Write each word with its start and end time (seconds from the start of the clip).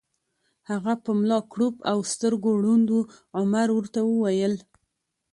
هغه 0.69 0.93
په 1.03 1.11
ملا 1.19 1.39
کړوپ 1.51 1.75
او 1.91 1.97
سترګو 2.13 2.51
ړوند 2.63 2.87
و، 2.91 2.97
عمر 3.39 3.67
ورته 3.73 3.99
وویل: 4.05 4.53